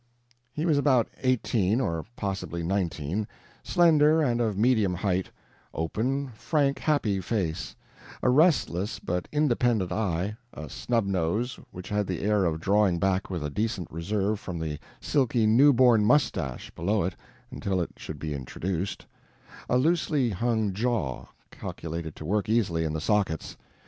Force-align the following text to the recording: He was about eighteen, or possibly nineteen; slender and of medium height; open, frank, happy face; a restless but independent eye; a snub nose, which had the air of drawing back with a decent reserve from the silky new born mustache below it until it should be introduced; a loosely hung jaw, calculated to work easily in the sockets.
He 0.51 0.65
was 0.65 0.79
about 0.79 1.07
eighteen, 1.21 1.79
or 1.79 2.05
possibly 2.15 2.63
nineteen; 2.63 3.27
slender 3.61 4.19
and 4.19 4.41
of 4.41 4.57
medium 4.57 4.95
height; 4.95 5.29
open, 5.75 6.29
frank, 6.29 6.79
happy 6.79 7.19
face; 7.21 7.75
a 8.23 8.29
restless 8.31 8.97
but 8.97 9.27
independent 9.31 9.91
eye; 9.91 10.37
a 10.55 10.71
snub 10.71 11.05
nose, 11.05 11.59
which 11.69 11.89
had 11.89 12.07
the 12.07 12.21
air 12.23 12.45
of 12.45 12.59
drawing 12.59 12.97
back 12.97 13.29
with 13.29 13.43
a 13.45 13.51
decent 13.51 13.91
reserve 13.91 14.39
from 14.39 14.57
the 14.57 14.79
silky 14.99 15.45
new 15.45 15.71
born 15.71 16.03
mustache 16.03 16.71
below 16.71 17.03
it 17.03 17.13
until 17.51 17.79
it 17.79 17.91
should 17.97 18.17
be 18.17 18.33
introduced; 18.33 19.05
a 19.69 19.77
loosely 19.77 20.31
hung 20.31 20.73
jaw, 20.73 21.27
calculated 21.51 22.15
to 22.15 22.25
work 22.25 22.49
easily 22.49 22.85
in 22.85 22.93
the 22.93 23.01
sockets. 23.01 23.55